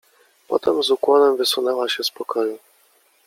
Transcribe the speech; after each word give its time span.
"Potem 0.47 0.83
z 0.83 0.89
ukłonem 0.91 1.37
wysunęła 1.37 1.89
się 1.89 2.03
z 2.03 2.11
pokoju." 2.11 2.57